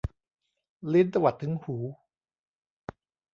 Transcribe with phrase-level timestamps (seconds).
[0.93, 1.75] ลิ้นตวัดถึงหู